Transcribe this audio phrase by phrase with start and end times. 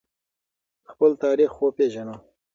[0.89, 2.15] خپل تاریخ وپیژنو.